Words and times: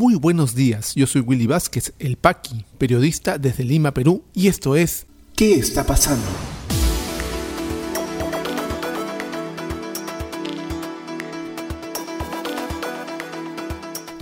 Muy 0.00 0.14
buenos 0.14 0.54
días, 0.54 0.94
yo 0.94 1.06
soy 1.06 1.20
Willy 1.20 1.46
Vázquez, 1.46 1.92
el 1.98 2.16
Paqui, 2.16 2.64
periodista 2.78 3.36
desde 3.36 3.64
Lima, 3.64 3.92
Perú, 3.92 4.24
y 4.32 4.48
esto 4.48 4.74
es 4.74 5.04
¿Qué 5.36 5.56
está 5.56 5.84
pasando? 5.84 6.24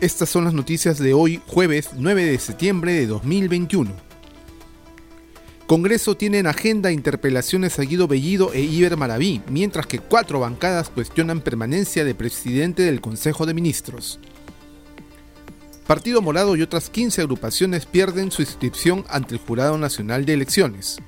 Estas 0.01 0.29
son 0.29 0.47
las 0.47 0.53
noticias 0.53 0.99
de 0.99 1.15
hoy, 1.15 1.41
jueves 1.47 1.91
9 1.97 2.25
de 2.25 2.39
septiembre 2.41 2.95
de 2.95 3.07
2021. 3.07 3.93
Congreso 5.69 6.17
tiene 6.17 6.41
en 6.41 6.49
agenda 6.49 6.91
interpelaciones 6.91 7.79
a 7.79 7.83
Guido 7.83 8.09
Bellido 8.09 8.53
e 8.53 8.63
Iber 8.63 8.97
Maraví, 8.97 9.43
mientras 9.49 9.87
que 9.87 10.01
cuatro 10.01 10.41
bancadas 10.41 10.89
cuestionan 10.89 11.41
permanencia 11.41 12.05
de 12.05 12.17
presidente 12.17 12.83
del 12.83 13.01
Consejo 13.01 13.47
de 13.47 13.55
Ministros. 13.55 14.19
Partido 15.89 16.21
Morado 16.21 16.55
y 16.55 16.61
otras 16.61 16.91
15 16.91 17.23
agrupaciones 17.23 17.87
pierden 17.87 18.31
su 18.31 18.43
inscripción 18.43 19.07
ante 19.09 19.37
el 19.37 19.41
Jurado 19.41 19.79
Nacional 19.79 20.27
de 20.27 20.35
Elecciones. 20.35 20.99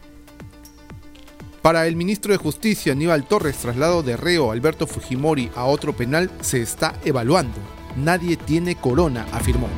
Para 1.61 1.87
el 1.87 1.97
ministro 1.97 2.33
de 2.33 2.39
Justicia 2.39 2.93
Aníbal 2.93 3.29
Torres, 3.29 3.59
traslado 3.59 4.03
de 4.03 4.17
reo 4.17 4.51
Alberto 4.51 4.87
Fujimori 4.87 5.51
a 5.55 5.67
otro 5.67 5.95
penal 5.95 6.31
se 6.41 6.63
está 6.63 6.95
evaluando. 7.05 7.59
Nadie 7.95 8.39
tiene 8.39 8.75
corona, 8.75 9.27
afirmó. 9.33 9.69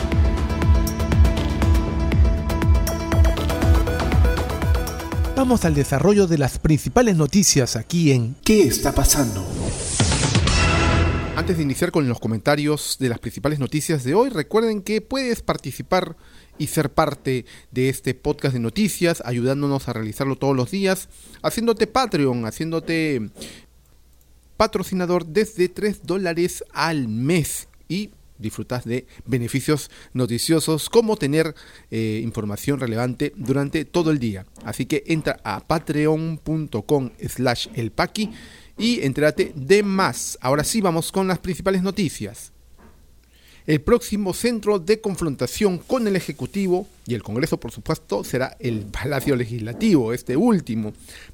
Vamos 5.34 5.64
al 5.64 5.74
desarrollo 5.74 6.28
de 6.28 6.38
las 6.38 6.60
principales 6.60 7.16
noticias 7.16 7.74
aquí 7.74 8.12
en 8.12 8.36
¿Qué 8.44 8.68
está 8.68 8.92
pasando? 8.92 9.44
Antes 11.34 11.56
de 11.56 11.62
iniciar 11.62 11.92
con 11.92 12.06
los 12.08 12.20
comentarios 12.20 12.98
de 13.00 13.08
las 13.08 13.18
principales 13.18 13.58
noticias 13.58 14.04
de 14.04 14.14
hoy, 14.14 14.28
recuerden 14.28 14.82
que 14.82 15.00
puedes 15.00 15.40
participar 15.40 16.14
y 16.58 16.66
ser 16.66 16.92
parte 16.92 17.46
de 17.70 17.88
este 17.88 18.12
podcast 18.14 18.52
de 18.52 18.60
noticias, 18.60 19.22
ayudándonos 19.24 19.88
a 19.88 19.94
realizarlo 19.94 20.36
todos 20.36 20.54
los 20.54 20.70
días, 20.70 21.08
haciéndote 21.42 21.86
Patreon, 21.86 22.44
haciéndote 22.44 23.30
patrocinador 24.58 25.24
desde 25.24 25.70
3 25.70 26.02
dólares 26.04 26.64
al 26.72 27.08
mes 27.08 27.68
y 27.88 28.10
disfrutas 28.38 28.84
de 28.84 29.06
beneficios 29.24 29.90
noticiosos 30.12 30.90
como 30.90 31.16
tener 31.16 31.54
eh, 31.90 32.20
información 32.22 32.78
relevante 32.78 33.32
durante 33.36 33.86
todo 33.86 34.10
el 34.10 34.18
día. 34.18 34.44
Así 34.64 34.84
que 34.84 35.04
entra 35.06 35.40
a 35.44 35.60
patreon.com 35.66 37.10
slash 37.26 37.68
elpaqui 37.74 38.30
y 38.78 39.00
entérate 39.02 39.52
de 39.54 39.82
más. 39.82 40.38
Ahora 40.40 40.64
sí 40.64 40.80
vamos 40.80 41.12
con 41.12 41.28
las 41.28 41.38
principales 41.38 41.82
noticias. 41.82 42.52
El 43.64 43.80
próximo 43.80 44.34
centro 44.34 44.80
de 44.80 45.00
confrontación 45.00 45.78
con 45.78 46.08
el 46.08 46.16
Ejecutivo 46.16 46.88
y 47.06 47.14
el 47.14 47.22
Congreso, 47.22 47.60
por 47.60 47.70
supuesto, 47.70 48.24
será 48.24 48.56
el 48.58 48.86
Palacio 48.86 49.36
Legislativo, 49.36 50.12
este 50.12 50.36
último, 50.36 50.92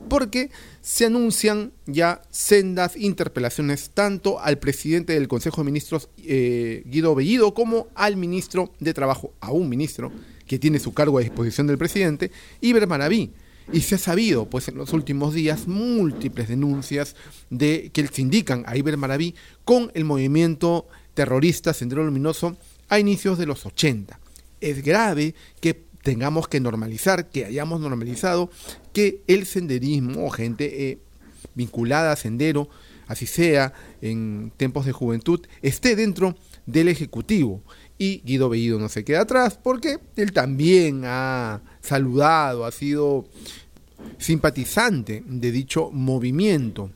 porque 0.08 0.50
se 0.82 1.06
anuncian 1.06 1.72
ya 1.86 2.20
sendas 2.30 2.96
interpelaciones 2.96 3.90
tanto 3.94 4.40
al 4.40 4.58
presidente 4.58 5.14
del 5.14 5.26
Consejo 5.26 5.62
de 5.62 5.66
Ministros, 5.66 6.10
eh, 6.18 6.82
Guido 6.84 7.14
Bellido, 7.14 7.54
como 7.54 7.88
al 7.94 8.16
ministro 8.16 8.72
de 8.78 8.92
Trabajo, 8.92 9.32
a 9.40 9.50
un 9.50 9.70
ministro 9.70 10.12
que 10.46 10.58
tiene 10.58 10.80
su 10.80 10.92
cargo 10.92 11.16
a 11.16 11.22
disposición 11.22 11.66
del 11.66 11.78
presidente, 11.78 12.30
Iber 12.60 12.86
Maraví. 12.86 13.32
Y 13.72 13.80
se 13.82 13.96
ha 13.96 13.98
sabido, 13.98 14.48
pues 14.48 14.68
en 14.68 14.76
los 14.76 14.92
últimos 14.92 15.34
días, 15.34 15.68
múltiples 15.68 16.48
denuncias 16.48 17.16
de 17.50 17.90
que 17.92 18.06
se 18.06 18.22
indican 18.22 18.64
a 18.66 18.76
Iber 18.76 18.96
Maraví 18.96 19.34
con 19.64 19.90
el 19.94 20.04
movimiento 20.04 20.86
terrorista 21.14 21.74
Sendero 21.74 22.04
Luminoso 22.04 22.56
a 22.88 22.98
inicios 22.98 23.38
de 23.38 23.46
los 23.46 23.66
80. 23.66 24.18
Es 24.60 24.82
grave 24.82 25.34
que 25.60 25.88
tengamos 26.02 26.48
que 26.48 26.60
normalizar, 26.60 27.28
que 27.28 27.44
hayamos 27.44 27.80
normalizado 27.80 28.50
que 28.92 29.22
el 29.26 29.46
senderismo 29.46 30.26
o 30.26 30.30
gente 30.30 30.90
eh, 30.90 30.98
vinculada 31.54 32.12
a 32.12 32.16
sendero, 32.16 32.68
así 33.06 33.26
sea 33.26 33.72
en 34.00 34.52
tiempos 34.56 34.86
de 34.86 34.92
juventud, 34.92 35.46
esté 35.60 35.96
dentro 35.96 36.36
del 36.66 36.88
Ejecutivo. 36.88 37.62
Y 37.98 38.22
Guido 38.24 38.48
Bellido 38.48 38.78
no 38.78 38.88
se 38.88 39.04
queda 39.04 39.22
atrás 39.22 39.58
porque 39.60 39.98
él 40.16 40.32
también 40.32 41.02
ha 41.04 41.62
saludado, 41.80 42.64
ha 42.64 42.70
sido 42.70 43.26
simpatizante 44.18 45.22
de 45.26 45.52
dicho 45.52 45.90
movimiento. 45.92 46.90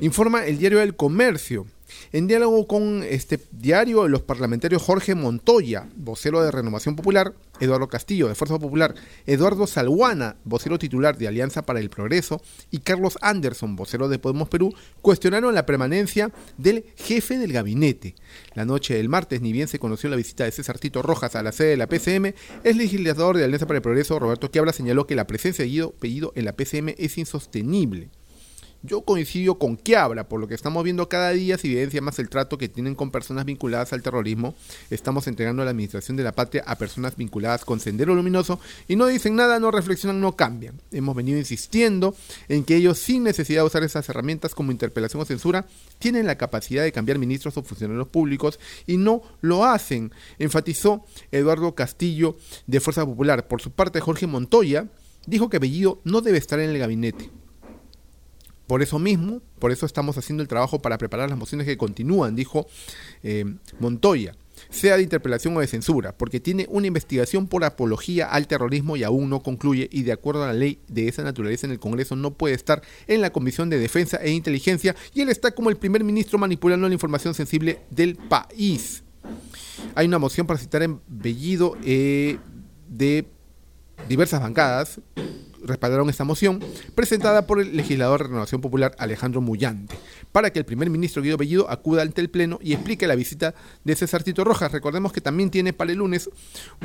Informa 0.00 0.46
el 0.46 0.58
diario 0.58 0.80
El 0.80 0.96
Comercio 0.96 1.66
en 2.12 2.26
diálogo 2.26 2.66
con 2.66 3.02
este 3.02 3.40
diario, 3.52 4.08
los 4.08 4.22
parlamentarios 4.22 4.82
Jorge 4.82 5.14
Montoya, 5.14 5.88
vocero 5.96 6.42
de 6.42 6.50
Renovación 6.50 6.96
Popular, 6.96 7.32
Eduardo 7.60 7.88
Castillo, 7.88 8.28
de 8.28 8.34
Fuerza 8.34 8.58
Popular, 8.58 8.94
Eduardo 9.26 9.66
Salguana, 9.66 10.36
vocero 10.44 10.78
titular 10.78 11.16
de 11.16 11.28
Alianza 11.28 11.62
para 11.62 11.80
el 11.80 11.90
Progreso, 11.90 12.40
y 12.70 12.78
Carlos 12.78 13.18
Anderson, 13.20 13.76
vocero 13.76 14.08
de 14.08 14.18
Podemos 14.18 14.48
Perú, 14.48 14.74
cuestionaron 15.02 15.54
la 15.54 15.66
permanencia 15.66 16.30
del 16.56 16.84
jefe 16.96 17.38
del 17.38 17.52
gabinete. 17.52 18.14
La 18.54 18.64
noche 18.64 18.94
del 18.94 19.08
martes, 19.08 19.40
ni 19.40 19.52
bien 19.52 19.68
se 19.68 19.78
conoció 19.78 20.10
la 20.10 20.16
visita 20.16 20.44
de 20.44 20.52
César 20.52 20.78
Tito 20.78 21.02
Rojas 21.02 21.36
a 21.36 21.42
la 21.42 21.52
sede 21.52 21.70
de 21.70 21.76
la 21.76 21.88
PCM, 21.88 22.34
el 22.64 22.78
legislador 22.78 23.36
de 23.36 23.44
Alianza 23.44 23.66
para 23.66 23.78
el 23.78 23.82
Progreso, 23.82 24.18
Roberto 24.18 24.50
Quiabra, 24.50 24.72
señaló 24.72 25.06
que 25.06 25.14
la 25.14 25.26
presencia 25.26 25.64
de 25.64 25.70
Guido 25.70 25.90
Pellido 25.92 26.32
en 26.34 26.44
la 26.44 26.52
PCM 26.52 26.94
es 26.98 27.18
insostenible. 27.18 28.08
Yo 28.82 29.02
coincido 29.02 29.58
con 29.58 29.76
Quiabra, 29.76 30.26
por 30.26 30.40
lo 30.40 30.48
que 30.48 30.54
estamos 30.54 30.82
viendo 30.84 31.06
cada 31.06 31.32
día 31.32 31.58
se 31.58 31.66
evidencia 31.66 32.00
más 32.00 32.18
el 32.18 32.30
trato 32.30 32.56
que 32.56 32.70
tienen 32.70 32.94
con 32.94 33.10
personas 33.10 33.44
vinculadas 33.44 33.92
al 33.92 34.00
terrorismo. 34.00 34.54
Estamos 34.88 35.26
entregando 35.26 35.62
la 35.64 35.70
administración 35.70 36.16
de 36.16 36.22
la 36.22 36.32
patria 36.32 36.64
a 36.66 36.78
personas 36.78 37.14
vinculadas 37.14 37.66
con 37.66 37.78
Sendero 37.78 38.14
Luminoso 38.14 38.58
y 38.88 38.96
no 38.96 39.06
dicen 39.06 39.36
nada, 39.36 39.60
no 39.60 39.70
reflexionan, 39.70 40.22
no 40.22 40.34
cambian. 40.34 40.80
Hemos 40.92 41.14
venido 41.14 41.38
insistiendo 41.38 42.14
en 42.48 42.64
que 42.64 42.76
ellos, 42.76 42.98
sin 42.98 43.22
necesidad 43.22 43.60
de 43.60 43.66
usar 43.66 43.82
esas 43.82 44.08
herramientas 44.08 44.54
como 44.54 44.72
interpelación 44.72 45.20
o 45.20 45.26
censura, 45.26 45.66
tienen 45.98 46.26
la 46.26 46.38
capacidad 46.38 46.82
de 46.82 46.92
cambiar 46.92 47.18
ministros 47.18 47.58
o 47.58 47.62
funcionarios 47.62 48.08
públicos 48.08 48.58
y 48.86 48.96
no 48.96 49.20
lo 49.42 49.66
hacen, 49.66 50.10
enfatizó 50.38 51.04
Eduardo 51.32 51.74
Castillo 51.74 52.38
de 52.66 52.80
Fuerza 52.80 53.04
Popular. 53.04 53.46
Por 53.46 53.60
su 53.60 53.72
parte, 53.72 54.00
Jorge 54.00 54.26
Montoya 54.26 54.86
dijo 55.26 55.50
que 55.50 55.58
Bellido 55.58 56.00
no 56.04 56.22
debe 56.22 56.38
estar 56.38 56.58
en 56.60 56.70
el 56.70 56.78
gabinete 56.78 57.28
por 58.70 58.82
eso 58.82 59.00
mismo, 59.00 59.42
por 59.58 59.72
eso 59.72 59.84
estamos 59.84 60.16
haciendo 60.16 60.44
el 60.44 60.48
trabajo 60.48 60.80
para 60.80 60.96
preparar 60.96 61.28
las 61.28 61.36
mociones 61.36 61.66
que 61.66 61.76
continúan, 61.76 62.36
dijo 62.36 62.68
eh, 63.24 63.44
Montoya, 63.80 64.36
sea 64.68 64.96
de 64.96 65.02
interpelación 65.02 65.56
o 65.56 65.60
de 65.60 65.66
censura, 65.66 66.16
porque 66.16 66.38
tiene 66.38 66.68
una 66.70 66.86
investigación 66.86 67.48
por 67.48 67.64
apología 67.64 68.28
al 68.28 68.46
terrorismo 68.46 68.96
y 68.96 69.02
aún 69.02 69.28
no 69.28 69.42
concluye 69.42 69.88
y 69.90 70.04
de 70.04 70.12
acuerdo 70.12 70.44
a 70.44 70.46
la 70.46 70.52
ley 70.52 70.78
de 70.86 71.08
esa 71.08 71.24
naturaleza 71.24 71.66
en 71.66 71.72
el 71.72 71.80
Congreso 71.80 72.14
no 72.14 72.30
puede 72.34 72.54
estar 72.54 72.80
en 73.08 73.22
la 73.22 73.30
Comisión 73.30 73.70
de 73.70 73.80
Defensa 73.80 74.18
e 74.18 74.30
Inteligencia 74.30 74.94
y 75.14 75.22
él 75.22 75.30
está 75.30 75.50
como 75.50 75.68
el 75.70 75.76
primer 75.76 76.04
ministro 76.04 76.38
manipulando 76.38 76.86
la 76.86 76.94
información 76.94 77.34
sensible 77.34 77.80
del 77.90 78.14
país. 78.14 79.02
Hay 79.96 80.06
una 80.06 80.20
moción 80.20 80.46
para 80.46 80.60
citar 80.60 80.84
en 80.84 81.00
Bellido 81.08 81.76
eh, 81.84 82.38
de 82.88 83.26
diversas 84.08 84.40
bancadas 84.40 85.00
respaldaron 85.64 86.10
esta 86.10 86.24
moción 86.24 86.60
presentada 86.94 87.46
por 87.46 87.60
el 87.60 87.76
legislador 87.76 88.22
de 88.22 88.28
Renovación 88.28 88.60
Popular 88.60 88.94
Alejandro 88.98 89.40
Mullante 89.40 89.96
para 90.32 90.50
que 90.50 90.58
el 90.58 90.64
primer 90.64 90.90
ministro 90.90 91.22
Guido 91.22 91.36
Bellido 91.36 91.70
acuda 91.70 92.02
ante 92.02 92.20
el 92.20 92.30
Pleno 92.30 92.58
y 92.62 92.72
explique 92.72 93.06
la 93.06 93.14
visita 93.14 93.54
de 93.84 93.96
César 93.96 94.22
Tito 94.22 94.44
Rojas. 94.44 94.72
Recordemos 94.72 95.12
que 95.12 95.20
también 95.20 95.50
tiene 95.50 95.72
para 95.72 95.92
el 95.92 95.98
lunes 95.98 96.30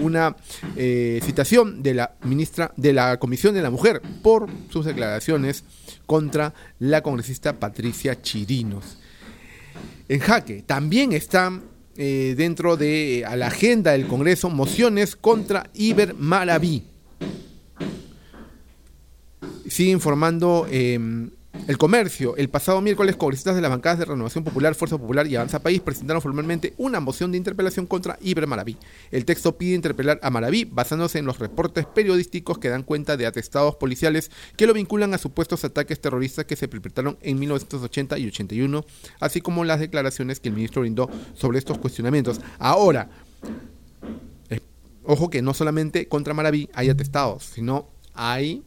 una 0.02 0.35
eh, 0.75 1.19
citación 1.24 1.84
de 1.84 1.94
la 1.94 2.16
ministra 2.24 2.72
de 2.78 2.94
la 2.94 3.18
Comisión 3.18 3.53
de 3.53 3.62
la 3.62 3.69
Mujer 3.69 4.02
por 4.22 4.50
sus 4.69 4.85
declaraciones 4.85 5.64
contra 6.06 6.53
la 6.80 7.02
congresista 7.02 7.59
Patricia 7.59 8.22
Chirinos. 8.22 8.97
En 10.08 10.19
jaque 10.19 10.64
también 10.66 11.14
están 11.14 11.64
eh, 11.97 12.35
dentro 12.38 12.78
de 12.78 13.25
la 13.35 13.47
agenda 13.47 13.91
del 13.91 14.08
Congreso 14.08 14.50
mociones 14.50 15.16
contra 15.16 15.70
Iber 15.73 16.14
Maraví 16.16 16.95
sigue 19.67 19.91
informando 19.91 20.67
em, 20.70 21.29
el 21.67 21.78
comercio. 21.78 22.35
El 22.38 22.50
pasado 22.50 22.82
miércoles, 22.82 23.16
congresistas 23.16 23.56
de 23.56 23.62
las 23.62 23.72
bancadas 23.72 24.00
de 24.00 24.06
Renovación 24.06 24.44
Popular, 24.44 24.76
Fuerza 24.76 24.97
Popular 24.97 25.26
y 25.28 25.35
Avanza 25.35 25.62
País 25.62 25.82
presentaron 25.82 26.22
formalmente 26.22 26.73
una 26.78 27.00
moción 27.00 27.32
de 27.32 27.38
interpelación 27.38 27.88
contra 27.88 28.17
Iber 28.22 28.47
Maraví. 28.47 28.78
El 29.12 29.26
texto 29.26 29.58
pide 29.58 29.76
interpelar 29.76 30.20
a 30.22 30.29
Maraví 30.29 30.66
basándose 30.66 31.20
en 31.20 31.26
los 31.26 31.40
reportes 31.40 31.85
periodísticos 31.85 32.58
que 32.59 32.70
dan 32.70 32.84
cuenta 32.84 33.17
de 33.17 33.26
atestados 33.26 33.76
policiales 33.76 34.32
que 34.58 34.67
lo 34.67 34.73
vinculan 34.73 35.14
a 35.14 35.17
supuestos 35.17 35.64
ataques 35.64 36.00
terroristas 36.00 36.46
que 36.46 36.56
se 36.56 36.68
perpetraron 36.68 37.18
en 37.22 37.40
1980 37.40 38.18
y 38.20 38.28
81, 38.28 38.85
así 39.20 39.41
como 39.41 39.64
las 39.64 39.79
declaraciones 39.79 40.40
que 40.40 40.50
el 40.50 40.56
ministro 40.56 40.82
brindó 40.82 41.09
sobre 41.34 41.58
estos 41.58 41.78
cuestionamientos. 41.79 42.41
Ahora, 42.59 43.09
eh, 44.50 44.59
ojo 45.03 45.29
que 45.29 45.41
no 45.41 45.53
solamente 45.53 46.08
contra 46.08 46.34
Maraví 46.34 46.70
hay 46.73 46.90
atestados, 46.90 47.44
sino 47.44 47.90
hay 48.14 48.64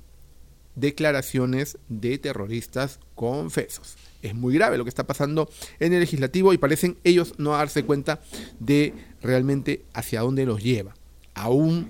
declaraciones 0.81 1.79
de 1.89 2.19
terroristas 2.19 3.01
confesos. 3.15 3.97
Es 4.23 4.35
muy 4.35 4.55
grave 4.55 4.79
lo 4.79 4.85
que 4.85 4.91
está 4.91 5.07
pasando 5.07 5.49
en 5.79 5.93
el 5.93 6.01
legislativo 6.01 6.53
y 6.53 6.59
parecen 6.59 6.97
ellos 7.05 7.35
no 7.39 7.53
darse 7.53 7.85
cuenta 7.85 8.21
de 8.59 8.95
realmente 9.23 9.83
hacia 9.95 10.21
dónde 10.21 10.47
los 10.47 10.63
lleva. 10.63 10.95
A 11.35 11.51
un 11.51 11.89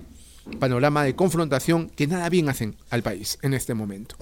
panorama 0.59 1.03
de 1.03 1.15
confrontación 1.15 1.89
que 1.89 2.07
nada 2.07 2.29
bien 2.29 2.49
hacen 2.49 2.75
al 2.89 3.03
país 3.03 3.39
en 3.41 3.53
este 3.53 3.73
momento. 3.73 4.15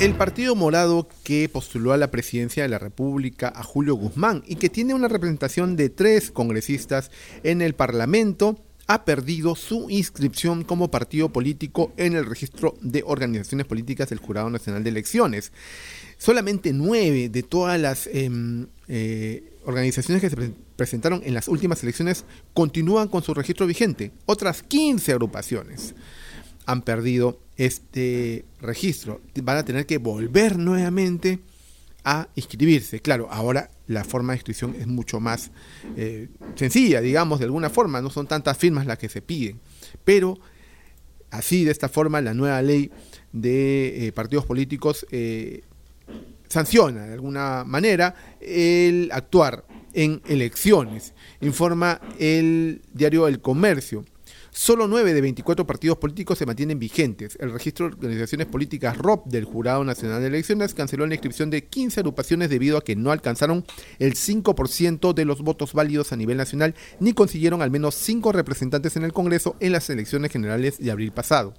El 0.00 0.14
Partido 0.14 0.54
Morado 0.54 1.08
que 1.24 1.46
postuló 1.50 1.92
a 1.92 1.98
la 1.98 2.10
presidencia 2.10 2.62
de 2.62 2.70
la 2.70 2.78
República 2.78 3.52
a 3.54 3.62
Julio 3.62 3.96
Guzmán 3.96 4.42
y 4.46 4.56
que 4.56 4.70
tiene 4.70 4.94
una 4.94 5.08
representación 5.08 5.76
de 5.76 5.90
tres 5.90 6.30
congresistas 6.30 7.10
en 7.42 7.60
el 7.60 7.74
Parlamento 7.74 8.58
ha 8.90 9.04
perdido 9.04 9.54
su 9.54 9.88
inscripción 9.88 10.64
como 10.64 10.90
partido 10.90 11.28
político 11.28 11.92
en 11.96 12.16
el 12.16 12.26
registro 12.26 12.74
de 12.80 13.04
organizaciones 13.06 13.64
políticas 13.68 14.08
del 14.08 14.18
Jurado 14.18 14.50
Nacional 14.50 14.82
de 14.82 14.90
Elecciones. 14.90 15.52
Solamente 16.18 16.72
nueve 16.72 17.28
de 17.28 17.44
todas 17.44 17.80
las 17.80 18.08
em, 18.08 18.66
eh, 18.88 19.52
organizaciones 19.64 20.20
que 20.20 20.28
se 20.28 20.52
presentaron 20.74 21.22
en 21.24 21.34
las 21.34 21.46
últimas 21.46 21.80
elecciones 21.84 22.24
continúan 22.52 23.06
con 23.06 23.22
su 23.22 23.32
registro 23.32 23.64
vigente. 23.68 24.10
Otras 24.26 24.64
15 24.64 25.12
agrupaciones 25.12 25.94
han 26.66 26.82
perdido 26.82 27.38
este 27.56 28.44
registro. 28.60 29.20
Van 29.40 29.58
a 29.58 29.64
tener 29.64 29.86
que 29.86 29.98
volver 29.98 30.58
nuevamente 30.58 31.38
a 32.04 32.28
inscribirse. 32.34 33.00
Claro, 33.00 33.28
ahora 33.30 33.70
la 33.86 34.04
forma 34.04 34.32
de 34.32 34.38
inscripción 34.38 34.74
es 34.78 34.86
mucho 34.86 35.20
más 35.20 35.50
eh, 35.96 36.28
sencilla, 36.54 37.00
digamos, 37.00 37.38
de 37.38 37.46
alguna 37.46 37.70
forma, 37.70 38.00
no 38.00 38.10
son 38.10 38.26
tantas 38.26 38.56
firmas 38.56 38.86
las 38.86 38.98
que 38.98 39.08
se 39.08 39.22
piden, 39.22 39.60
pero 40.04 40.38
así, 41.30 41.64
de 41.64 41.72
esta 41.72 41.88
forma, 41.88 42.20
la 42.20 42.34
nueva 42.34 42.62
ley 42.62 42.90
de 43.32 44.06
eh, 44.06 44.12
partidos 44.12 44.46
políticos 44.46 45.06
eh, 45.10 45.62
sanciona 46.48 47.06
de 47.06 47.14
alguna 47.14 47.64
manera 47.64 48.14
el 48.40 49.10
actuar 49.12 49.64
en 49.92 50.22
elecciones, 50.26 51.14
informa 51.40 52.00
el 52.18 52.82
diario 52.92 53.26
El 53.28 53.40
Comercio. 53.40 54.04
Solo 54.52 54.88
9 54.88 55.14
de 55.14 55.20
24 55.20 55.64
partidos 55.64 55.98
políticos 55.98 56.36
se 56.36 56.44
mantienen 56.44 56.80
vigentes. 56.80 57.38
El 57.40 57.52
registro 57.52 57.88
de 57.88 57.94
organizaciones 57.94 58.48
políticas 58.48 58.98
ROP 58.98 59.26
del 59.26 59.44
Jurado 59.44 59.84
Nacional 59.84 60.20
de 60.20 60.26
Elecciones 60.26 60.74
canceló 60.74 61.06
la 61.06 61.14
inscripción 61.14 61.50
de 61.50 61.64
15 61.64 62.00
agrupaciones 62.00 62.50
debido 62.50 62.76
a 62.76 62.82
que 62.82 62.96
no 62.96 63.12
alcanzaron 63.12 63.64
el 64.00 64.14
5% 64.14 65.14
de 65.14 65.24
los 65.24 65.42
votos 65.42 65.72
válidos 65.72 66.12
a 66.12 66.16
nivel 66.16 66.36
nacional 66.36 66.74
ni 66.98 67.12
consiguieron 67.12 67.62
al 67.62 67.70
menos 67.70 67.94
5 67.94 68.32
representantes 68.32 68.96
en 68.96 69.04
el 69.04 69.12
Congreso 69.12 69.54
en 69.60 69.72
las 69.72 69.88
elecciones 69.88 70.32
generales 70.32 70.78
de 70.78 70.90
abril 70.90 71.12
pasado. 71.12 71.54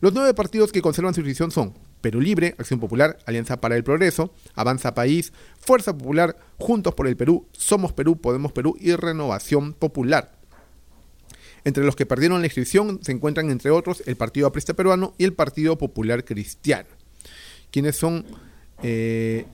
Los 0.00 0.12
nueve 0.12 0.34
partidos 0.34 0.70
que 0.70 0.82
conservan 0.82 1.14
su 1.14 1.20
inscripción 1.20 1.50
son 1.50 1.72
Perú 2.02 2.20
Libre, 2.20 2.54
Acción 2.58 2.78
Popular, 2.78 3.16
Alianza 3.24 3.62
para 3.62 3.76
el 3.76 3.84
Progreso, 3.84 4.34
Avanza 4.54 4.94
País, 4.94 5.32
Fuerza 5.58 5.96
Popular, 5.96 6.36
Juntos 6.58 6.94
por 6.94 7.08
el 7.08 7.16
Perú, 7.16 7.46
Somos 7.52 7.94
Perú, 7.94 8.20
Podemos 8.20 8.52
Perú 8.52 8.76
y 8.78 8.94
Renovación 8.94 9.72
Popular. 9.72 10.43
Entre 11.64 11.84
los 11.84 11.96
que 11.96 12.06
perdieron 12.06 12.40
la 12.40 12.46
inscripción 12.46 13.00
se 13.02 13.12
encuentran, 13.12 13.50
entre 13.50 13.70
otros, 13.70 14.02
el 14.06 14.16
Partido 14.16 14.46
Aprista 14.46 14.74
Peruano 14.74 15.14
y 15.18 15.24
el 15.24 15.32
Partido 15.32 15.78
Popular 15.78 16.24
Cristiano, 16.24 16.88
quienes 17.70 17.96
son 17.96 18.26
eh, 18.82 19.46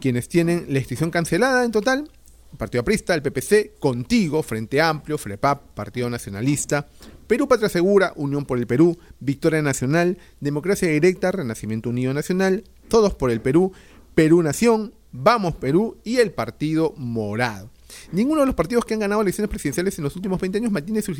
quienes 0.00 0.28
tienen 0.28 0.66
la 0.68 0.78
inscripción 0.78 1.10
cancelada 1.10 1.64
en 1.64 1.72
total. 1.72 2.10
El 2.52 2.58
Partido 2.58 2.80
Aprista, 2.80 3.14
el 3.14 3.22
PPC, 3.22 3.78
Contigo, 3.78 4.42
Frente 4.42 4.80
Amplio, 4.80 5.18
FREPAP, 5.18 5.74
Partido 5.74 6.08
Nacionalista, 6.08 6.88
Perú 7.26 7.48
Patria 7.48 7.68
Segura, 7.68 8.12
Unión 8.16 8.46
por 8.46 8.58
el 8.58 8.66
Perú, 8.66 8.96
Victoria 9.18 9.60
Nacional, 9.60 10.16
Democracia 10.40 10.88
Directa, 10.88 11.32
Renacimiento 11.32 11.90
Unido 11.90 12.14
Nacional, 12.14 12.64
Todos 12.88 13.14
por 13.14 13.30
el 13.30 13.40
Perú, 13.40 13.72
Perú 14.14 14.42
Nación, 14.42 14.94
Vamos 15.12 15.56
Perú 15.56 15.96
y 16.04 16.18
el 16.18 16.30
Partido 16.30 16.94
Morado. 16.96 17.70
Ninguno 18.12 18.40
de 18.40 18.46
los 18.46 18.54
partidos 18.54 18.84
que 18.84 18.94
han 18.94 19.00
ganado 19.00 19.22
elecciones 19.22 19.48
presidenciales 19.48 19.98
en 19.98 20.04
los 20.04 20.16
últimos 20.16 20.40
20 20.40 20.58
años 20.58 20.72
mantiene 20.72 21.02
su 21.02 21.14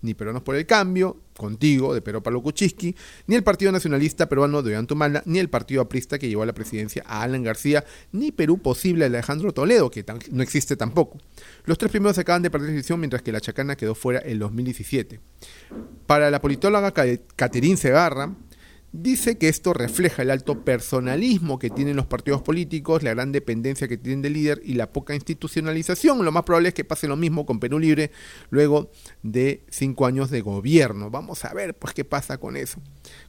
ni 0.00 0.14
Peruanos 0.14 0.42
por 0.42 0.54
el 0.54 0.66
Cambio, 0.66 1.16
Contigo, 1.36 1.94
de 1.94 2.02
Pedro 2.02 2.22
Pablo 2.22 2.42
Kuczynski, 2.42 2.94
ni 3.26 3.36
el 3.36 3.42
Partido 3.42 3.72
Nacionalista 3.72 4.28
Peruano 4.28 4.62
de 4.62 4.70
Ollantumala, 4.70 5.22
ni 5.26 5.38
el 5.38 5.48
Partido 5.48 5.82
Aprista 5.82 6.18
que 6.18 6.28
llevó 6.28 6.42
a 6.42 6.46
la 6.46 6.52
presidencia 6.52 7.04
a 7.06 7.22
Alan 7.22 7.42
García, 7.42 7.84
ni 8.12 8.32
Perú 8.32 8.58
Posible 8.58 9.08
de 9.08 9.16
Alejandro 9.16 9.52
Toledo, 9.52 9.90
que 9.90 10.04
no 10.30 10.42
existe 10.42 10.76
tampoco. 10.76 11.18
Los 11.64 11.78
tres 11.78 11.90
primeros 11.90 12.18
acaban 12.18 12.42
de 12.42 12.50
perder 12.50 12.70
inscripción 12.70 13.00
mientras 13.00 13.22
que 13.22 13.32
la 13.32 13.40
Chacana 13.40 13.76
quedó 13.76 13.94
fuera 13.94 14.20
en 14.24 14.38
2017. 14.38 15.20
Para 16.06 16.30
la 16.30 16.40
politóloga 16.40 16.92
Caterín 17.36 17.76
Segarra, 17.76 18.34
Dice 18.90 19.36
que 19.36 19.48
esto 19.48 19.74
refleja 19.74 20.22
el 20.22 20.30
alto 20.30 20.64
personalismo 20.64 21.58
que 21.58 21.68
tienen 21.68 21.94
los 21.94 22.06
partidos 22.06 22.40
políticos, 22.40 23.02
la 23.02 23.12
gran 23.12 23.32
dependencia 23.32 23.86
que 23.86 23.98
tienen 23.98 24.22
del 24.22 24.32
líder 24.32 24.62
y 24.64 24.74
la 24.74 24.90
poca 24.90 25.14
institucionalización. 25.14 26.24
Lo 26.24 26.32
más 26.32 26.44
probable 26.44 26.68
es 26.68 26.74
que 26.74 26.84
pase 26.84 27.06
lo 27.06 27.16
mismo 27.16 27.44
con 27.44 27.60
Perú 27.60 27.78
Libre 27.78 28.10
luego 28.48 28.90
de 29.22 29.62
cinco 29.68 30.06
años 30.06 30.30
de 30.30 30.40
gobierno. 30.40 31.10
Vamos 31.10 31.44
a 31.44 31.52
ver 31.52 31.74
pues 31.74 31.92
qué 31.92 32.06
pasa 32.06 32.38
con 32.38 32.56
eso. 32.56 32.80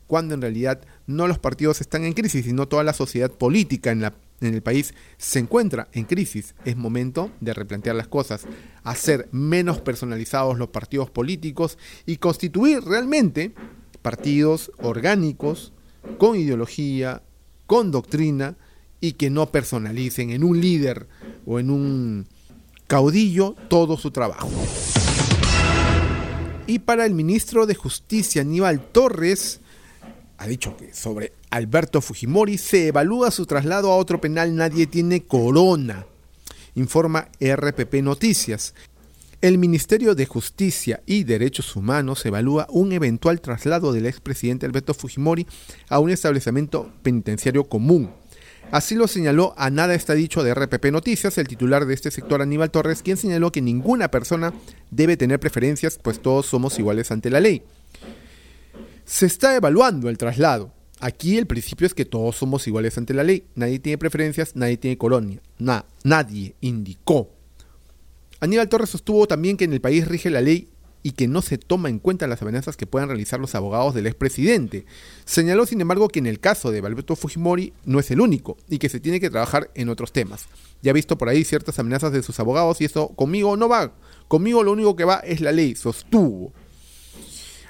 Cuando 0.08 0.34
en 0.34 0.42
realidad 0.42 0.82
no 1.08 1.28
los 1.28 1.40
partidos 1.40 1.82
están 1.82 2.06
en 2.06 2.14
crisis, 2.14 2.46
sino 2.46 2.70
toda 2.70 2.86
la 2.86 2.94
sociedad 2.94 3.30
política 3.30 3.92
en, 3.92 4.00
la, 4.00 4.16
en 4.40 4.54
el 4.54 4.62
país 4.62 4.94
se 5.18 5.40
encuentra 5.40 5.90
en 5.92 6.06
crisis. 6.06 6.56
Es 6.64 6.78
momento 6.78 7.32
de 7.42 7.54
replantear 7.54 7.98
las 7.98 8.08
cosas, 8.08 8.48
hacer 8.84 9.28
menos 9.34 9.82
personalizados 9.82 10.58
los 10.58 10.70
partidos 10.70 11.12
políticos 11.12 11.78
y 12.06 12.16
constituir 12.16 12.82
realmente 12.82 13.54
partidos 14.02 14.72
orgánicos, 14.78 15.74
con 16.18 16.36
ideología, 16.36 17.22
con 17.66 17.92
doctrina 17.92 18.56
y 19.02 19.14
que 19.14 19.30
no 19.30 19.52
personalicen 19.52 20.32
en 20.32 20.44
un 20.44 20.60
líder 20.60 21.08
o 21.46 21.60
en 21.60 21.70
un 21.70 22.28
caudillo 22.88 23.56
todo 23.70 23.98
su 23.98 24.12
trabajo. 24.12 24.50
Y 26.68 26.80
para 26.80 27.06
el 27.06 27.14
ministro 27.14 27.66
de 27.66 27.76
Justicia, 27.76 28.42
Aníbal 28.42 28.80
Torres, 28.92 29.60
ha 30.38 30.48
dicho 30.48 30.78
que 30.78 30.94
sobre 30.94 31.34
Alberto 31.50 32.02
Fujimori 32.02 32.58
se 32.58 32.88
evalúa 32.88 33.32
su 33.32 33.46
traslado 33.46 33.92
a 33.92 33.96
otro 33.96 34.22
penal, 34.22 34.56
nadie 34.56 34.88
tiene 34.88 35.24
corona, 35.24 36.06
informa 36.76 37.30
RPP 37.40 37.96
Noticias. 38.04 38.74
El 39.42 39.58
Ministerio 39.58 40.16
de 40.16 40.26
Justicia 40.26 41.02
y 41.06 41.24
Derechos 41.24 41.78
Humanos 41.78 42.26
evalúa 42.26 42.68
un 42.72 42.92
eventual 42.92 43.40
traslado 43.40 43.94
del 43.94 44.06
expresidente 44.06 44.66
Alberto 44.66 44.94
Fujimori 44.94 45.48
a 45.88 46.00
un 46.00 46.10
establecimiento 46.10 46.92
penitenciario 47.04 47.64
común. 47.64 48.12
Así 48.70 48.96
lo 48.96 49.08
señaló 49.08 49.54
a 49.56 49.70
Nada 49.70 49.96
está 49.96 50.14
dicho 50.14 50.44
de 50.44 50.54
RPP 50.54 50.92
Noticias, 50.92 51.38
el 51.38 51.48
titular 51.48 51.86
de 51.86 51.94
este 51.94 52.12
sector 52.12 52.42
Aníbal 52.42 52.70
Torres, 52.70 53.02
quien 53.02 53.16
señaló 53.16 53.50
que 53.50 53.62
ninguna 53.62 54.12
persona 54.12 54.54
debe 54.92 55.16
tener 55.16 55.40
preferencias, 55.40 55.98
pues 56.04 56.22
todos 56.22 56.46
somos 56.46 56.78
iguales 56.78 57.10
ante 57.10 57.30
la 57.30 57.40
ley. 57.40 57.64
Se 59.06 59.26
está 59.26 59.56
evaluando 59.56 60.10
el 60.10 60.18
traslado. 60.18 60.74
Aquí 61.00 61.38
el 61.38 61.48
principio 61.48 61.88
es 61.88 61.94
que 61.94 62.04
todos 62.04 62.36
somos 62.36 62.68
iguales 62.68 62.98
ante 62.98 63.14
la 63.14 63.24
ley. 63.24 63.46
Nadie 63.56 63.80
tiene 63.80 63.98
preferencias, 63.98 64.58
nadie 64.58 64.76
tiene 64.76 64.98
colonia. 64.98 65.42
nadie 66.04 66.56
indicó 66.60 67.39
Aníbal 68.42 68.70
Torres 68.70 68.90
sostuvo 68.90 69.28
también 69.28 69.58
que 69.58 69.66
en 69.66 69.74
el 69.74 69.82
país 69.82 70.08
rige 70.08 70.30
la 70.30 70.42
ley 70.42 70.70
y 71.04 71.12
que 71.12 71.28
no 71.28 71.42
se 71.42 71.58
toma 71.58 71.90
en 71.90 72.00
cuenta 72.00 72.28
las 72.28 72.42
amenazas 72.42 72.76
que 72.76 72.88
puedan 72.88 73.10
realizar 73.10 73.40
los 73.40 73.56
abogados 73.56 73.94
del 73.94 74.08
expresidente. 74.08 74.86
Señaló, 75.26 75.66
sin 75.66 75.82
embargo, 75.82 76.10
que 76.10 76.20
en 76.20 76.28
el 76.28 76.40
caso 76.40 76.72
de 76.72 76.80
Alberto 76.80 77.16
Fujimori 77.16 77.74
no 77.86 78.00
es 78.00 78.12
el 78.12 78.22
único 78.22 78.58
y 78.70 78.80
que 78.80 78.90
se 78.90 79.00
tiene 79.00 79.20
que 79.20 79.30
trabajar 79.30 79.72
en 79.76 79.90
otros 79.90 80.12
temas. 80.12 80.48
Ya 80.82 80.92
ha 80.92 80.94
visto 80.94 81.18
por 81.18 81.30
ahí 81.30 81.44
ciertas 81.44 81.80
amenazas 81.80 82.12
de 82.12 82.24
sus 82.24 82.40
abogados 82.40 82.82
y 82.82 82.86
eso 82.86 83.10
conmigo 83.10 83.56
no 83.56 83.70
va. 83.70 83.94
Conmigo 84.28 84.64
lo 84.64 84.72
único 84.72 84.96
que 84.96 85.06
va 85.06 85.18
es 85.18 85.42
la 85.42 85.52
ley, 85.52 85.76
sostuvo. 85.76 86.54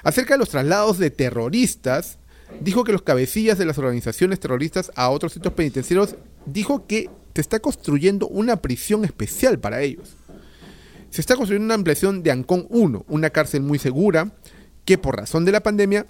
Acerca 0.02 0.34
de 0.34 0.38
los 0.38 0.50
traslados 0.50 0.98
de 0.98 1.10
terroristas, 1.10 2.18
dijo 2.60 2.84
que 2.84 2.92
los 2.92 3.02
cabecillas 3.02 3.58
de 3.58 3.66
las 3.66 3.78
organizaciones 3.78 4.40
terroristas 4.40 4.90
a 4.96 5.10
otros 5.10 5.32
sitios 5.32 5.54
penitenciarios 5.54 6.16
dijo 6.46 6.86
que 6.86 7.10
se 7.34 7.40
está 7.40 7.60
construyendo 7.60 8.26
una 8.26 8.56
prisión 8.56 9.04
especial 9.04 9.58
para 9.58 9.82
ellos 9.82 10.16
se 11.10 11.20
está 11.20 11.36
construyendo 11.36 11.66
una 11.66 11.74
ampliación 11.74 12.22
de 12.22 12.30
Ancón 12.30 12.66
1, 12.70 13.04
una 13.08 13.30
cárcel 13.30 13.62
muy 13.62 13.78
segura 13.78 14.32
que 14.84 14.98
por 14.98 15.16
razón 15.16 15.44
de 15.44 15.52
la 15.52 15.62
pandemia 15.62 16.06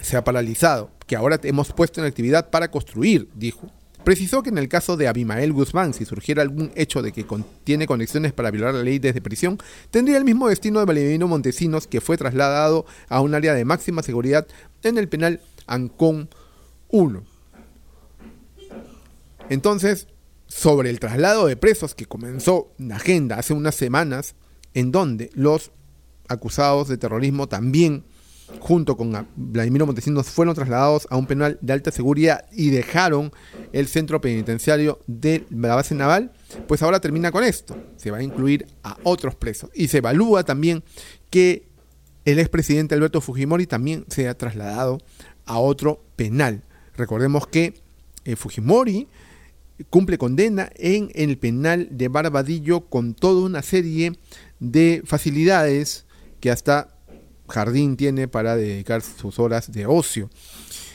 se 0.00 0.16
ha 0.16 0.24
paralizado, 0.24 0.90
que 1.06 1.16
ahora 1.16 1.38
hemos 1.44 1.72
puesto 1.72 2.00
en 2.00 2.06
actividad 2.06 2.50
para 2.50 2.70
construir, 2.70 3.28
dijo. 3.34 3.70
Precisó 4.04 4.42
que 4.42 4.48
en 4.48 4.58
el 4.58 4.68
caso 4.68 4.96
de 4.96 5.06
Abimael 5.06 5.52
Guzmán, 5.52 5.94
si 5.94 6.04
surgiera 6.04 6.42
algún 6.42 6.72
hecho 6.74 7.02
de 7.02 7.12
que 7.12 7.24
tiene 7.62 7.86
conexiones 7.86 8.32
para 8.32 8.50
violar 8.50 8.74
la 8.74 8.82
ley 8.82 8.98
desde 8.98 9.20
prisión, 9.20 9.58
tendría 9.90 10.16
el 10.16 10.24
mismo 10.24 10.48
destino 10.48 10.80
de 10.80 10.86
Valeriano 10.86 11.28
Montesinos, 11.28 11.86
que 11.86 12.00
fue 12.00 12.16
trasladado 12.16 12.84
a 13.08 13.20
un 13.20 13.34
área 13.34 13.54
de 13.54 13.64
máxima 13.64 14.02
seguridad 14.02 14.46
en 14.82 14.98
el 14.98 15.08
penal 15.08 15.40
Ancón 15.68 16.28
1. 16.88 17.22
Entonces, 19.48 20.08
sobre 20.54 20.90
el 20.90 21.00
traslado 21.00 21.46
de 21.46 21.56
presos 21.56 21.94
que 21.94 22.06
comenzó 22.06 22.72
la 22.78 22.96
agenda 22.96 23.38
hace 23.38 23.54
unas 23.54 23.74
semanas, 23.74 24.34
en 24.74 24.92
donde 24.92 25.30
los 25.34 25.72
acusados 26.28 26.88
de 26.88 26.98
terrorismo 26.98 27.48
también 27.48 28.04
junto 28.60 28.98
con 28.98 29.26
Vladimiro 29.34 29.86
Montesinos, 29.86 30.28
fueron 30.28 30.54
trasladados 30.54 31.06
a 31.10 31.16
un 31.16 31.26
penal 31.26 31.58
de 31.62 31.72
alta 31.72 31.90
seguridad 31.90 32.44
y 32.52 32.68
dejaron 32.68 33.32
el 33.72 33.88
centro 33.88 34.20
penitenciario 34.20 35.00
de 35.06 35.46
la 35.50 35.74
base 35.74 35.94
naval, 35.94 36.32
pues 36.68 36.82
ahora 36.82 37.00
termina 37.00 37.32
con 37.32 37.44
esto. 37.44 37.76
Se 37.96 38.10
va 38.10 38.18
a 38.18 38.22
incluir 38.22 38.66
a 38.82 38.98
otros 39.04 39.34
presos. 39.34 39.70
Y 39.74 39.88
se 39.88 39.98
evalúa 39.98 40.44
también 40.44 40.84
que 41.30 41.66
el 42.26 42.38
expresidente 42.38 42.94
Alberto 42.94 43.22
Fujimori 43.22 43.66
también 43.66 44.04
sea 44.08 44.36
trasladado 44.36 44.98
a 45.46 45.58
otro 45.58 46.04
penal. 46.16 46.62
Recordemos 46.94 47.46
que 47.46 47.80
eh, 48.24 48.36
Fujimori 48.36 49.08
cumple 49.90 50.18
condena 50.18 50.70
en 50.76 51.10
el 51.14 51.38
penal 51.38 51.88
de 51.90 52.08
Barbadillo 52.08 52.82
con 52.82 53.14
toda 53.14 53.44
una 53.44 53.62
serie 53.62 54.12
de 54.60 55.02
facilidades 55.04 56.06
que 56.40 56.50
hasta 56.50 56.88
Jardín 57.48 57.96
tiene 57.96 58.28
para 58.28 58.56
dedicar 58.56 59.02
sus 59.02 59.38
horas 59.38 59.72
de 59.72 59.86
ocio. 59.86 60.30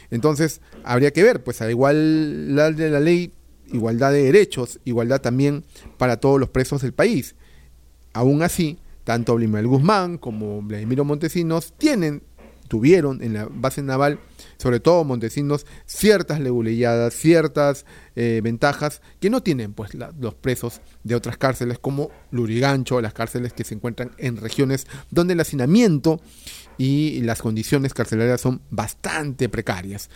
Entonces, 0.10 0.62
habría 0.84 1.12
que 1.12 1.24
ver, 1.24 1.44
pues 1.44 1.62
a 1.62 1.70
igualdad 1.70 2.74
de 2.74 2.90
la 2.90 3.00
ley, 3.00 3.34
igualdad 3.72 4.12
de 4.12 4.24
derechos, 4.24 4.80
igualdad 4.86 5.22
también 5.22 5.66
para 5.98 6.18
todos 6.18 6.40
los 6.40 6.50
presos 6.50 6.82
del 6.82 6.94
país. 6.94 7.36
Aún 8.14 8.42
así, 8.42 8.80
tanto 9.04 9.36
Blimel 9.36 9.68
Guzmán 9.68 10.18
como 10.18 10.62
Vladimiro 10.62 11.06
Montesinos 11.06 11.74
tienen 11.78 12.24
tuvieron 12.68 13.24
en 13.24 13.34
la 13.34 13.48
base 13.50 13.82
naval, 13.82 14.20
sobre 14.58 14.80
todo 14.80 15.04
Montesinos, 15.04 15.66
ciertas 15.86 16.40
leguleyadas, 16.40 17.14
ciertas 17.14 17.86
eh, 18.16 18.42
ventajas 18.44 19.02
que 19.20 19.30
no 19.30 19.42
tienen 19.42 19.74
pues 19.74 19.92
los 19.94 20.34
presos 20.36 20.82
de 21.04 21.16
otras 21.16 21.38
cárceles 21.38 21.80
como 21.80 22.10
Lurigancho, 22.32 23.02
las 23.02 23.14
cárceles 23.14 23.54
que 23.54 23.64
se 23.64 23.76
encuentran 23.76 24.12
en 24.18 24.38
regiones 24.38 24.88
donde 25.12 25.34
el 25.34 25.40
hacinamiento 25.40 26.20
y 26.78 27.22
las 27.22 27.42
condiciones 27.42 27.94
carcelarias 27.94 28.42
son 28.42 28.62
bastante 28.70 29.50
precarias. 29.50 30.10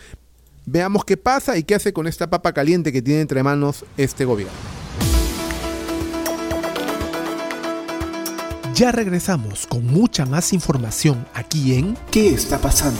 Veamos 0.64 1.04
qué 1.04 1.16
pasa 1.16 1.56
y 1.56 1.64
qué 1.64 1.74
hace 1.74 1.92
con 1.92 2.06
esta 2.06 2.30
papa 2.30 2.52
caliente 2.52 2.92
que 2.92 3.02
tiene 3.02 3.20
entre 3.20 3.42
manos 3.42 3.84
este 3.96 4.24
gobierno. 4.24 4.52
Ya 8.74 8.90
regresamos 8.90 9.66
con 9.66 9.86
mucha 9.86 10.24
más 10.24 10.52
información 10.52 11.26
aquí 11.34 11.74
en 11.74 11.94
¿Qué 12.10 12.28
está 12.28 12.58
pasando? 12.58 12.98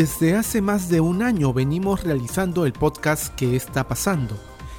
Desde 0.00 0.34
hace 0.34 0.62
más 0.62 0.88
de 0.88 1.02
un 1.02 1.22
año 1.22 1.52
venimos 1.52 2.04
realizando 2.04 2.64
el 2.64 2.72
podcast 2.72 3.34
¿Qué 3.34 3.54
está 3.54 3.86
pasando? 3.86 4.34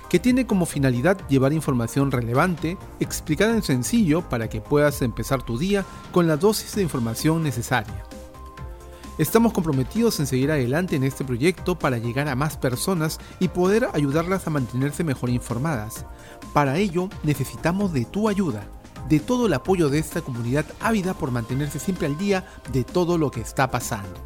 que 0.10 0.18
tiene 0.18 0.48
como 0.48 0.66
finalidad 0.66 1.16
llevar 1.28 1.54
información 1.54 2.10
relevante, 2.10 2.76
explicada 3.00 3.54
en 3.54 3.62
sencillo 3.62 4.28
para 4.28 4.50
que 4.50 4.62
puedas 4.62 5.04
empezar 5.04 5.44
tu 5.44 5.60
día 5.60 5.86
con 6.12 6.28
la 6.28 6.38
dosis 6.38 6.74
de 6.74 6.82
información 6.82 7.44
necesaria. 7.44 8.04
Estamos 9.20 9.54
comprometidos 9.54 10.20
en 10.20 10.26
seguir 10.26 10.50
adelante 10.50 10.96
en 10.96 11.04
este 11.04 11.24
proyecto 11.24 11.78
para 11.78 12.00
llegar 12.00 12.28
a 12.28 12.36
más 12.36 12.58
personas 12.58 13.20
y 13.40 13.50
poder 13.50 13.90
ayudarlas 13.94 14.48
a 14.48 14.50
mantenerse 14.50 15.04
mejor 15.04 15.30
informadas. 15.30 16.04
Para 16.52 16.80
ello 16.80 17.10
necesitamos 17.22 17.94
de 17.94 18.06
tu 18.06 18.28
ayuda, 18.28 18.64
de 19.08 19.20
todo 19.20 19.46
el 19.46 19.54
apoyo 19.54 19.90
de 19.90 20.00
esta 20.00 20.24
comunidad 20.24 20.66
ávida 20.80 21.14
por 21.14 21.30
mantenerse 21.30 21.78
siempre 21.78 22.08
al 22.08 22.18
día 22.18 22.44
de 22.74 22.84
todo 22.84 23.20
lo 23.20 23.30
que 23.30 23.42
está 23.42 23.70
pasando. 23.70 24.20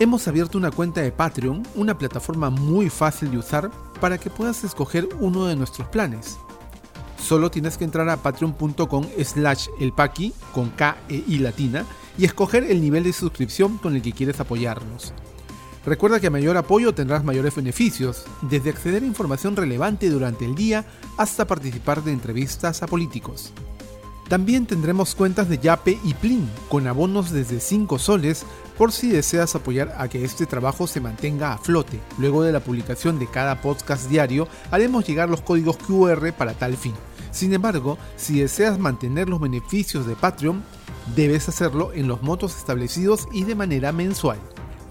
Hemos 0.00 0.28
abierto 0.28 0.58
una 0.58 0.70
cuenta 0.70 1.00
de 1.00 1.10
Patreon, 1.10 1.66
una 1.74 1.98
plataforma 1.98 2.50
muy 2.50 2.88
fácil 2.88 3.32
de 3.32 3.38
usar 3.38 3.68
para 4.00 4.16
que 4.16 4.30
puedas 4.30 4.62
escoger 4.62 5.08
uno 5.18 5.46
de 5.46 5.56
nuestros 5.56 5.88
planes. 5.88 6.38
Solo 7.20 7.50
tienes 7.50 7.76
que 7.76 7.82
entrar 7.82 8.08
a 8.08 8.16
patreon.com 8.16 9.06
slash 9.24 9.66
elpaqui 9.80 10.32
con 10.54 10.70
K 10.70 10.98
e 11.08 11.24
I 11.26 11.38
latina 11.38 11.84
y 12.16 12.24
escoger 12.26 12.62
el 12.62 12.80
nivel 12.80 13.02
de 13.02 13.12
suscripción 13.12 13.76
con 13.78 13.96
el 13.96 14.02
que 14.02 14.12
quieres 14.12 14.38
apoyarnos. 14.38 15.12
Recuerda 15.84 16.20
que 16.20 16.28
a 16.28 16.30
mayor 16.30 16.56
apoyo 16.56 16.94
tendrás 16.94 17.24
mayores 17.24 17.56
beneficios, 17.56 18.24
desde 18.42 18.70
acceder 18.70 19.02
a 19.02 19.06
información 19.06 19.56
relevante 19.56 20.10
durante 20.10 20.44
el 20.44 20.54
día 20.54 20.84
hasta 21.16 21.46
participar 21.46 22.04
de 22.04 22.12
entrevistas 22.12 22.84
a 22.84 22.86
políticos. 22.86 23.52
También 24.28 24.66
tendremos 24.66 25.14
cuentas 25.14 25.48
de 25.48 25.58
Yape 25.58 25.98
y 26.04 26.12
Plin, 26.12 26.48
con 26.68 26.86
abonos 26.86 27.30
desde 27.30 27.60
5 27.60 27.98
soles 27.98 28.44
por 28.76 28.92
si 28.92 29.08
deseas 29.08 29.54
apoyar 29.54 29.94
a 29.98 30.08
que 30.08 30.22
este 30.22 30.44
trabajo 30.44 30.86
se 30.86 31.00
mantenga 31.00 31.54
a 31.54 31.58
flote. 31.58 31.98
Luego 32.18 32.42
de 32.42 32.52
la 32.52 32.60
publicación 32.60 33.18
de 33.18 33.26
cada 33.26 33.62
podcast 33.62 34.08
diario, 34.10 34.46
haremos 34.70 35.06
llegar 35.06 35.30
los 35.30 35.40
códigos 35.40 35.78
QR 35.78 36.32
para 36.34 36.52
tal 36.52 36.76
fin. 36.76 36.94
Sin 37.30 37.54
embargo, 37.54 37.96
si 38.16 38.40
deseas 38.40 38.78
mantener 38.78 39.30
los 39.30 39.40
beneficios 39.40 40.06
de 40.06 40.14
Patreon, 40.14 40.62
debes 41.16 41.48
hacerlo 41.48 41.92
en 41.94 42.06
los 42.06 42.22
motos 42.22 42.54
establecidos 42.56 43.28
y 43.32 43.44
de 43.44 43.54
manera 43.54 43.92
mensual. 43.92 44.38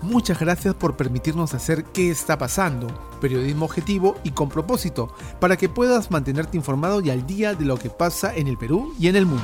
Muchas 0.02 0.40
gracias 0.40 0.76
por 0.76 0.96
permitirnos 0.96 1.54
hacer 1.54 1.84
qué 1.86 2.12
está 2.12 2.38
pasando, 2.38 2.88
periodismo 3.20 3.66
objetivo 3.66 4.16
y 4.24 4.32
con 4.32 4.50
propósito, 4.50 5.14
para 5.40 5.58
que 5.58 5.70
puedas 5.70 6.12
mantenerte 6.12 6.56
informado 6.56 7.02
y 7.02 7.10
al 7.10 7.26
día 7.26 7.56
de 7.56 7.66
lo 7.66 7.78
que 7.78 7.90
pasa 7.90 8.36
en 8.36 8.48
el 8.48 8.58
Perú 8.58 8.94
y 9.00 9.08
en 9.08 9.16
el 9.16 9.26
mundo. 9.26 9.44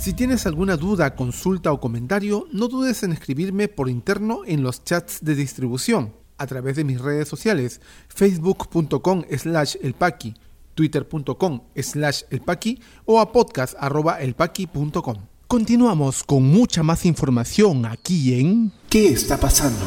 Si 0.00 0.14
tienes 0.14 0.46
alguna 0.46 0.78
duda, 0.78 1.14
consulta 1.14 1.72
o 1.72 1.80
comentario, 1.80 2.46
no 2.52 2.68
dudes 2.68 3.02
en 3.02 3.12
escribirme 3.12 3.68
por 3.68 3.90
interno 3.90 4.40
en 4.46 4.62
los 4.62 4.82
chats 4.82 5.22
de 5.22 5.34
distribución, 5.34 6.14
a 6.38 6.46
través 6.46 6.76
de 6.76 6.84
mis 6.84 7.00
redes 7.00 7.28
sociales, 7.28 7.82
facebook.com 8.08 9.24
slash 9.36 9.76
elpaqui, 9.82 10.34
twitter.com 10.74 11.60
slash 11.76 12.22
elpaqui 12.30 12.80
o 13.04 13.20
a 13.20 13.30
podcast.elpaqui.com. 13.30 15.29
Continuamos 15.50 16.22
con 16.22 16.44
mucha 16.44 16.84
más 16.84 17.04
información 17.04 17.84
aquí 17.84 18.38
en 18.38 18.70
¿Qué 18.88 19.08
está 19.08 19.36
pasando? 19.36 19.80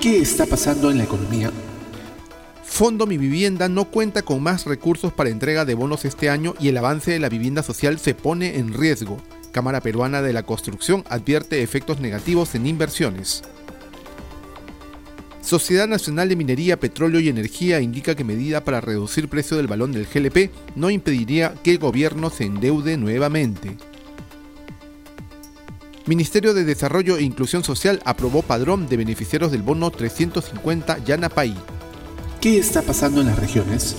¿Qué 0.00 0.18
está 0.18 0.46
pasando 0.46 0.90
en 0.90 0.98
la 0.98 1.04
economía? 1.04 1.52
Fondo 2.64 3.06
Mi 3.06 3.18
Vivienda 3.18 3.68
no 3.68 3.84
cuenta 3.84 4.22
con 4.22 4.42
más 4.42 4.64
recursos 4.64 5.12
para 5.12 5.30
entrega 5.30 5.64
de 5.64 5.74
bonos 5.74 6.04
este 6.04 6.28
año 6.28 6.54
y 6.58 6.70
el 6.70 6.76
avance 6.76 7.12
de 7.12 7.20
la 7.20 7.28
vivienda 7.28 7.62
social 7.62 8.00
se 8.00 8.16
pone 8.16 8.56
en 8.56 8.74
riesgo. 8.74 9.18
Cámara 9.52 9.80
Peruana 9.80 10.22
de 10.22 10.32
la 10.32 10.42
Construcción 10.42 11.04
advierte 11.08 11.62
efectos 11.62 12.00
negativos 12.00 12.56
en 12.56 12.66
inversiones. 12.66 13.44
Sociedad 15.40 15.86
Nacional 15.86 16.28
de 16.28 16.36
Minería, 16.36 16.78
Petróleo 16.78 17.20
y 17.20 17.28
Energía 17.28 17.80
indica 17.80 18.14
que 18.14 18.24
medida 18.24 18.64
para 18.64 18.80
reducir 18.80 19.28
precio 19.28 19.56
del 19.56 19.66
balón 19.66 19.92
del 19.92 20.06
GLP 20.06 20.50
no 20.76 20.90
impediría 20.90 21.54
que 21.62 21.70
el 21.70 21.78
gobierno 21.78 22.30
se 22.30 22.44
endeude 22.44 22.96
nuevamente. 22.96 23.76
Ministerio 26.06 26.54
de 26.54 26.64
Desarrollo 26.64 27.18
e 27.18 27.22
Inclusión 27.22 27.64
Social 27.64 28.00
aprobó 28.04 28.42
padrón 28.42 28.88
de 28.88 28.96
beneficiarios 28.96 29.52
del 29.52 29.62
bono 29.62 29.90
350 29.90 31.04
Yanapay. 31.04 31.54
¿Qué 32.40 32.58
está 32.58 32.82
pasando 32.82 33.20
en 33.20 33.26
las 33.26 33.38
regiones? 33.38 33.96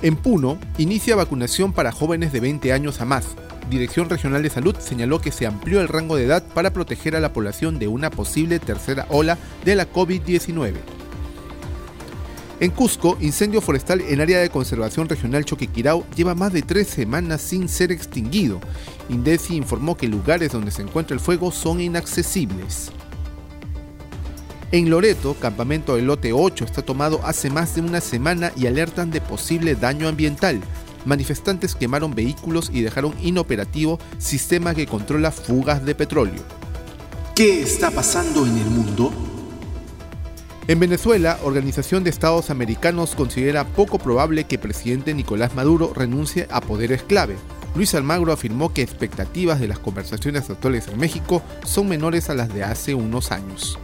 En 0.00 0.16
Puno, 0.16 0.58
inicia 0.78 1.16
vacunación 1.16 1.72
para 1.72 1.92
jóvenes 1.92 2.32
de 2.32 2.40
20 2.40 2.72
años 2.72 3.00
a 3.00 3.04
más. 3.04 3.26
Dirección 3.70 4.10
Regional 4.10 4.42
de 4.42 4.50
Salud 4.50 4.76
señaló 4.78 5.20
que 5.20 5.32
se 5.32 5.46
amplió 5.46 5.80
el 5.80 5.88
rango 5.88 6.16
de 6.16 6.24
edad 6.24 6.42
para 6.54 6.72
proteger 6.72 7.16
a 7.16 7.20
la 7.20 7.32
población 7.32 7.78
de 7.78 7.88
una 7.88 8.10
posible 8.10 8.58
tercera 8.58 9.06
ola 9.08 9.38
de 9.64 9.76
la 9.76 9.90
COVID-19. 9.90 10.74
En 12.60 12.70
Cusco, 12.70 13.16
incendio 13.20 13.60
forestal 13.60 14.00
en 14.02 14.20
área 14.20 14.38
de 14.38 14.50
conservación 14.50 15.08
regional 15.08 15.44
Choquequirao 15.44 16.06
lleva 16.14 16.36
más 16.36 16.52
de 16.52 16.62
tres 16.62 16.86
semanas 16.86 17.40
sin 17.40 17.68
ser 17.68 17.90
extinguido. 17.90 18.60
Indesi 19.08 19.56
informó 19.56 19.96
que 19.96 20.06
lugares 20.06 20.52
donde 20.52 20.70
se 20.70 20.82
encuentra 20.82 21.14
el 21.14 21.20
fuego 21.20 21.50
son 21.50 21.80
inaccesibles. 21.80 22.92
En 24.70 24.90
Loreto, 24.90 25.34
campamento 25.34 25.96
del 25.96 26.06
lote 26.06 26.32
8 26.32 26.64
está 26.64 26.82
tomado 26.82 27.20
hace 27.24 27.50
más 27.50 27.74
de 27.74 27.80
una 27.80 28.00
semana 28.00 28.52
y 28.56 28.66
alertan 28.66 29.10
de 29.10 29.20
posible 29.20 29.74
daño 29.74 30.06
ambiental 30.06 30.60
manifestantes 31.04 31.74
quemaron 31.74 32.14
vehículos 32.14 32.70
y 32.72 32.82
dejaron 32.82 33.14
inoperativo 33.22 33.98
sistema 34.18 34.74
que 34.74 34.86
controla 34.86 35.30
fugas 35.30 35.84
de 35.84 35.94
petróleo. 35.94 36.42
¿Qué 37.34 37.62
está 37.62 37.90
pasando 37.90 38.46
en 38.46 38.58
el 38.58 38.66
mundo? 38.66 39.12
En 40.68 40.78
Venezuela, 40.78 41.38
Organización 41.42 42.04
de 42.04 42.10
Estados 42.10 42.50
Americanos 42.50 43.14
considera 43.16 43.66
poco 43.66 43.98
probable 43.98 44.44
que 44.44 44.58
presidente 44.58 45.12
Nicolás 45.12 45.54
Maduro 45.54 45.92
renuncie 45.94 46.46
a 46.50 46.60
poderes 46.60 47.02
clave. 47.02 47.36
Luis 47.74 47.94
Almagro 47.94 48.32
afirmó 48.32 48.72
que 48.72 48.82
expectativas 48.82 49.58
de 49.58 49.66
las 49.66 49.78
conversaciones 49.78 50.48
actuales 50.50 50.86
en 50.88 50.98
México 50.98 51.42
son 51.64 51.88
menores 51.88 52.30
a 52.30 52.34
las 52.34 52.52
de 52.52 52.62
hace 52.62 52.94
unos 52.94 53.32
años. 53.32 53.78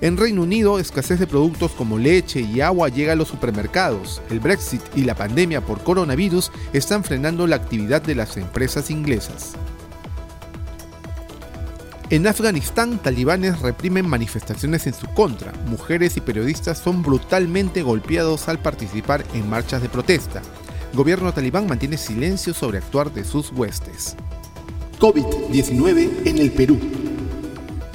En 0.00 0.16
Reino 0.16 0.42
Unido, 0.42 0.78
escasez 0.78 1.18
de 1.18 1.26
productos 1.26 1.72
como 1.72 1.98
leche 1.98 2.40
y 2.40 2.60
agua 2.60 2.88
llega 2.88 3.12
a 3.12 3.16
los 3.16 3.28
supermercados. 3.28 4.20
El 4.30 4.40
Brexit 4.40 4.82
y 4.96 5.04
la 5.04 5.14
pandemia 5.14 5.60
por 5.60 5.82
coronavirus 5.82 6.50
están 6.72 7.04
frenando 7.04 7.46
la 7.46 7.56
actividad 7.56 8.02
de 8.02 8.14
las 8.14 8.36
empresas 8.36 8.90
inglesas. 8.90 9.54
En 12.10 12.26
Afganistán, 12.26 12.98
talibanes 12.98 13.60
reprimen 13.60 14.06
manifestaciones 14.06 14.86
en 14.86 14.94
su 14.94 15.06
contra. 15.14 15.52
Mujeres 15.66 16.16
y 16.16 16.20
periodistas 16.20 16.78
son 16.78 17.02
brutalmente 17.02 17.82
golpeados 17.82 18.48
al 18.48 18.58
participar 18.58 19.24
en 19.32 19.48
marchas 19.48 19.80
de 19.80 19.88
protesta. 19.88 20.42
Gobierno 20.92 21.32
talibán 21.32 21.66
mantiene 21.66 21.96
silencio 21.96 22.52
sobre 22.52 22.78
actuar 22.78 23.12
de 23.12 23.24
sus 23.24 23.50
huestes. 23.50 24.16
COVID-19 25.00 26.26
en 26.26 26.38
el 26.38 26.52
Perú. 26.52 26.78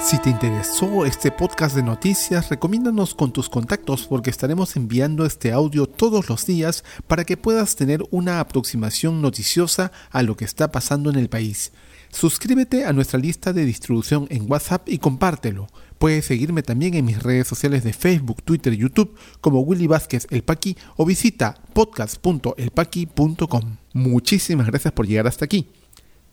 Si 0.00 0.16
te 0.18 0.30
interesó 0.30 1.04
este 1.06 1.30
podcast 1.30 1.76
de 1.76 1.82
noticias, 1.82 2.48
recomiéndanos 2.50 3.14
con 3.14 3.32
tus 3.32 3.48
contactos 3.48 4.06
porque 4.06 4.28
estaremos 4.30 4.76
enviando 4.76 5.26
este 5.26 5.52
audio 5.52 5.86
todos 5.86 6.28
los 6.28 6.44
días 6.46 6.84
para 7.06 7.24
que 7.24 7.36
puedas 7.36 7.76
tener 7.76 8.02
una 8.10 8.40
aproximación 8.40 9.22
noticiosa 9.22 9.92
a 10.10 10.22
lo 10.22 10.36
que 10.36 10.44
está 10.44 10.72
pasando 10.72 11.10
en 11.10 11.16
el 11.16 11.28
país. 11.28 11.70
Suscríbete 12.12 12.84
a 12.84 12.92
nuestra 12.92 13.18
lista 13.18 13.52
de 13.52 13.64
distribución 13.64 14.26
en 14.30 14.50
WhatsApp 14.50 14.88
y 14.88 14.98
compártelo. 14.98 15.68
Puedes 15.98 16.26
seguirme 16.26 16.62
también 16.62 16.94
en 16.94 17.04
mis 17.04 17.22
redes 17.22 17.46
sociales 17.46 17.84
de 17.84 17.92
Facebook, 17.92 18.42
Twitter 18.42 18.72
y 18.72 18.78
YouTube 18.78 19.16
como 19.40 19.60
Willy 19.60 19.86
Vázquez 19.86 20.26
El 20.30 20.42
Paqui 20.42 20.76
o 20.96 21.06
visita 21.06 21.62
podcast.elpaqui.com. 21.72 23.76
Muchísimas 23.92 24.66
gracias 24.66 24.92
por 24.92 25.06
llegar 25.06 25.26
hasta 25.26 25.44
aquí. 25.44 25.68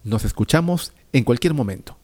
Nos 0.04 0.26
escuchamos 0.26 0.94
en 1.14 1.24
cualquier 1.24 1.54
momento. 1.54 1.97